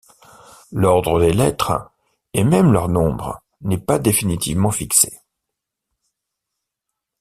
L’ordre 0.71 1.19
des 1.19 1.31
lettres, 1.31 1.91
et 2.33 2.43
même 2.43 2.73
leur 2.73 2.89
nombre, 2.89 3.43
n’est 3.61 3.77
pas 3.77 3.99
définitivement 3.99 4.71
fixé. 4.71 5.19